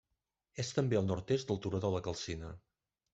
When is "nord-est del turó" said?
1.09-1.81